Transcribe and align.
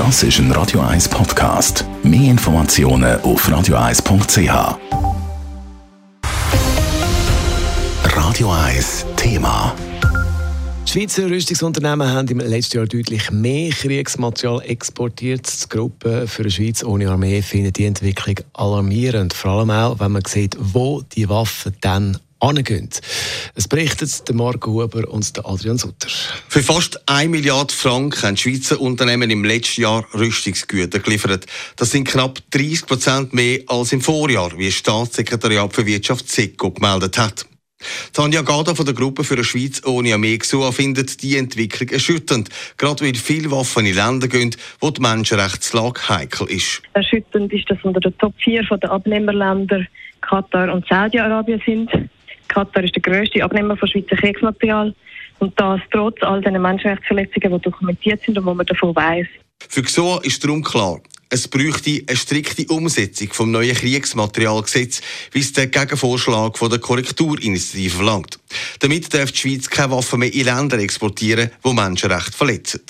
Das 0.00 0.22
ist 0.22 0.38
ein 0.38 0.50
Radio 0.52 0.80
1 0.80 1.10
Podcast. 1.10 1.84
Mehr 2.02 2.30
Informationen 2.30 3.20
auf 3.20 3.46
radio1.ch. 3.46 4.78
Radio 8.04 8.50
1 8.50 9.04
Thema. 9.16 9.76
Schweizer 10.86 11.28
Rüstungsunternehmen 11.28 12.10
haben 12.10 12.28
im 12.28 12.38
letzten 12.38 12.78
Jahr 12.78 12.86
deutlich 12.86 13.30
mehr 13.30 13.72
Kriegsmaterial 13.72 14.62
exportiert. 14.62 15.46
Die 15.64 15.68
Gruppe 15.68 16.26
für 16.26 16.44
eine 16.44 16.50
Schweiz 16.50 16.82
ohne 16.82 17.10
Armee 17.10 17.42
findet 17.42 17.76
die 17.76 17.84
Entwicklung 17.84 18.36
alarmierend. 18.54 19.34
Vor 19.34 19.50
allem 19.50 19.70
auch, 19.70 20.00
wenn 20.00 20.12
man 20.12 20.24
sieht, 20.24 20.56
wo 20.58 21.02
die 21.02 21.28
Waffen 21.28 21.76
dann 21.82 22.16
angehen. 22.40 22.88
Es 23.54 23.68
berichtet 23.68 24.28
der 24.28 24.34
Marco 24.34 24.70
Huber 24.72 25.08
und 25.08 25.36
der 25.36 25.46
Adrian 25.46 25.78
Sutter. 25.78 26.08
Für 26.48 26.62
fast 26.62 27.08
1 27.08 27.30
Milliarde 27.30 27.72
Franken 27.72 28.22
haben 28.22 28.36
Schweizer 28.36 28.80
Unternehmen 28.80 29.30
im 29.30 29.44
letzten 29.44 29.82
Jahr 29.82 30.04
Rüstungsgüter 30.14 30.98
geliefert. 30.98 31.46
Das 31.76 31.90
sind 31.90 32.08
knapp 32.08 32.40
30 32.50 32.86
Prozent 32.86 33.32
mehr 33.32 33.60
als 33.66 33.92
im 33.92 34.00
Vorjahr, 34.00 34.56
wie 34.56 34.66
das 34.66 34.74
Staatssekretariat 34.74 35.72
für 35.72 35.86
Wirtschaft 35.86 36.28
SECO 36.28 36.70
gemeldet 36.70 37.18
hat. 37.18 37.46
Tanja 38.12 38.42
Gada 38.42 38.74
von 38.74 38.84
der 38.84 38.94
Gruppe 38.94 39.24
für 39.24 39.34
eine 39.34 39.44
Schweiz 39.44 39.82
ohne 39.86 40.12
Armee 40.12 40.36
GSUA 40.36 40.70
findet 40.72 41.22
die 41.22 41.36
Entwicklung 41.36 41.88
erschütternd, 41.88 42.50
gerade 42.76 43.04
weil 43.04 43.14
viele 43.14 43.50
Waffen 43.50 43.86
in 43.86 43.94
Länder 43.94 44.28
gehen, 44.28 44.54
wo 44.80 44.90
die 44.90 45.00
Menschenrechtslage 45.00 46.08
heikel 46.08 46.46
ist. 46.50 46.82
Erschütternd 46.92 47.52
ist, 47.52 47.70
dass 47.70 47.78
unter 47.82 48.00
den 48.00 48.16
Top 48.18 48.34
4 48.38 48.64
der 48.64 48.90
Abnehmerländer 48.90 49.86
Katar 50.20 50.72
und 50.72 50.86
Saudi-Arabien 50.86 51.62
sind. 51.64 51.90
Katar 52.50 52.84
ist 52.84 52.94
der 52.94 53.02
grösste 53.02 53.42
Abnehmer 53.42 53.76
von 53.76 53.88
Schweizer 53.88 54.16
Kriegsmaterial 54.16 54.94
und 55.38 55.58
das 55.58 55.80
trotz 55.92 56.22
all 56.22 56.40
den 56.42 56.60
Menschenrechtsverletzungen, 56.60 57.52
die 57.52 57.62
dokumentiert 57.62 58.20
sind 58.22 58.38
und 58.38 58.44
wo 58.44 58.54
man 58.54 58.66
davon 58.66 58.94
weiß. 58.94 59.26
Für 59.68 59.82
GSOA 59.82 60.20
ist 60.22 60.42
darum 60.44 60.62
klar, 60.62 61.00
es 61.30 61.46
bräuchte 61.46 62.02
eine 62.08 62.16
strikte 62.16 62.66
Umsetzung 62.74 63.32
vom 63.32 63.52
neuen 63.52 63.74
Kriegsmaterialgesetz, 63.74 65.00
wie 65.32 65.38
es 65.38 65.52
der 65.52 65.68
Gegenvorschlag 65.68 66.58
von 66.58 66.70
der 66.70 66.80
Korrekturinitiative 66.80 67.96
verlangt. 67.96 68.40
Damit 68.80 69.14
darf 69.14 69.30
die 69.30 69.38
Schweiz 69.38 69.70
keine 69.70 69.92
Waffen 69.92 70.18
mehr 70.18 70.34
in 70.34 70.44
Länder 70.44 70.78
exportieren, 70.78 71.50
die 71.64 71.72
Menschenrechte 71.72 72.32
verletzen. 72.32 72.80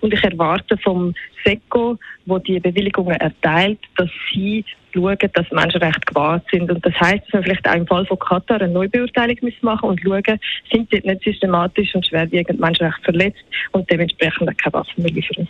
Und 0.00 0.12
ich 0.12 0.22
erwarte 0.24 0.76
vom 0.78 1.14
SECO, 1.44 1.96
wo 2.26 2.38
die 2.38 2.58
Bewilligungen 2.58 3.16
erteilt, 3.16 3.78
dass 3.96 4.10
sie 4.32 4.64
schauen, 4.94 5.18
dass 5.32 5.50
Menschenrechte 5.50 6.00
gewahrt 6.06 6.44
sind. 6.50 6.70
Und 6.70 6.84
das 6.84 6.94
heißt, 6.94 7.24
dass 7.26 7.32
wir 7.32 7.42
vielleicht 7.42 7.68
auch 7.68 7.74
im 7.74 7.86
Fall 7.86 8.06
von 8.06 8.18
Katar 8.18 8.60
eine 8.60 8.72
Neubeurteilung 8.72 9.36
müssen 9.42 9.64
machen 9.64 9.90
und 9.90 10.00
schauen, 10.00 10.40
sind 10.72 10.88
sie 10.90 11.00
nicht 11.04 11.24
systematisch 11.24 11.94
und 11.94 12.06
schwerwiegend 12.06 12.60
Menschenrechte 12.60 13.02
verletzt 13.02 13.44
und 13.72 13.90
dementsprechend 13.90 14.58
keine 14.58 14.72
Waffen 14.72 15.02
mehr 15.02 15.12
liefern. 15.12 15.48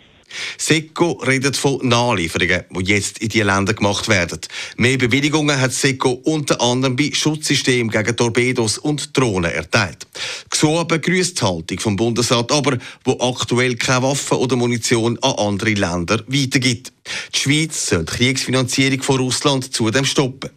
SECO 0.57 1.11
redet 1.25 1.55
von 1.55 1.79
Nachlieferungen, 1.87 2.65
die 2.71 2.91
jetzt 2.91 3.19
in 3.19 3.29
diese 3.29 3.45
Länder 3.45 3.73
gemacht 3.73 4.09
werden. 4.09 4.39
Mehr 4.77 4.97
Bewilligungen 4.97 5.59
hat 5.59 5.71
SECO 5.71 6.19
unter 6.23 6.59
anderem 6.61 6.95
bei 6.95 7.11
Schutzsystemen 7.13 7.91
gegen 7.91 8.17
Torpedos 8.17 8.77
und 8.79 9.15
Drohnen 9.15 9.51
erteilt. 9.51 10.07
GSOA 10.49 10.83
begrüßt 10.83 11.39
die 11.39 11.45
Haltung 11.45 11.79
vom 11.79 11.95
Bundesrat 11.95 12.51
aber, 12.51 12.77
wo 13.03 13.19
aktuell 13.19 13.75
keine 13.75 14.03
Waffen 14.03 14.37
oder 14.37 14.55
Munition 14.55 15.17
an 15.21 15.33
andere 15.37 15.73
Länder 15.73 16.23
weitergibt. 16.27 16.94
Die 17.35 17.39
Schweiz 17.39 17.87
soll 17.87 18.05
die 18.05 18.13
Kriegsfinanzierung 18.13 19.01
von 19.01 19.17
Russland 19.17 19.73
zudem 19.73 20.05
stoppen. 20.05 20.51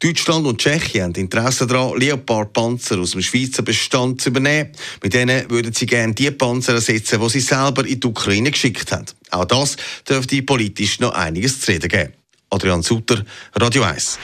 Deutschland 0.00 0.46
und 0.46 0.60
Tschechien 0.60 1.04
haben 1.04 1.14
Interesse 1.14 1.66
daran, 1.66 1.98
Leopard-Panzer 1.98 2.98
aus 2.98 3.12
dem 3.12 3.22
Schweizer 3.22 3.62
Bestand 3.62 4.20
zu 4.20 4.30
übernehmen. 4.30 4.70
Mit 5.02 5.14
denen 5.14 5.48
würden 5.48 5.72
sie 5.72 5.86
gerne 5.86 6.12
die 6.12 6.30
Panzer 6.30 6.74
ersetzen, 6.74 7.20
die 7.20 7.28
sie 7.28 7.40
selber 7.40 7.86
in 7.86 8.00
die 8.00 8.06
Ukraine 8.06 8.50
geschickt 8.50 8.90
haben. 8.90 9.06
Auch 9.30 9.44
das 9.44 9.76
dürfte 10.08 10.42
politisch 10.42 10.98
noch 11.00 11.14
einiges 11.14 11.60
zu 11.60 11.70
reden 11.70 11.88
geben. 11.88 12.12
Adrian 12.50 12.82
Sutter, 12.82 13.24
Radio 13.54 13.84
1. 13.84 14.18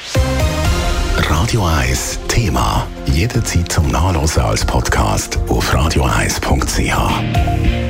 Radio 1.16 1.66
1 1.66 2.18
Thema. 2.28 2.88
Jederzeit 3.12 3.70
zum 3.70 3.88
Nachlesen 3.88 4.42
als 4.42 4.64
Podcast 4.64 5.38
auf 5.48 5.72
radio1.ch. 5.72 7.89